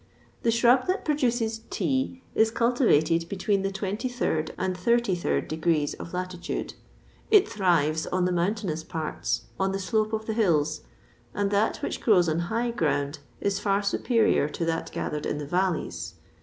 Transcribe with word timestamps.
The 0.41 0.49
shrub 0.49 0.87
that 0.87 1.05
produces 1.05 1.61
tea 1.69 2.23
is 2.33 2.49
cultivated 2.49 3.29
between 3.29 3.61
the 3.61 3.71
twenty 3.71 4.09
third 4.09 4.51
and 4.57 4.75
thirty 4.75 5.13
third 5.13 5.47
degrees 5.47 5.93
of 5.93 6.11
latitude; 6.11 6.73
it 7.29 7.47
thrives 7.47 8.07
on 8.07 8.25
the 8.25 8.31
mountainous 8.31 8.83
parts, 8.83 9.43
on 9.59 9.73
the 9.73 9.79
slope 9.79 10.11
of 10.11 10.25
the 10.25 10.33
hills, 10.33 10.81
and 11.35 11.51
that 11.51 11.83
which 11.83 12.01
grows 12.01 12.27
on 12.27 12.39
high 12.49 12.71
ground 12.71 13.19
is 13.39 13.59
far 13.59 13.83
superior 13.83 14.49
to 14.49 14.65
that 14.65 14.91
gathered 14.91 15.27
in 15.27 15.37
the 15.37 15.45
valleys. 15.45 16.15